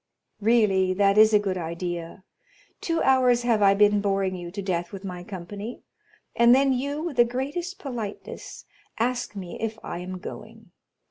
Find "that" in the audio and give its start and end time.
0.95-1.15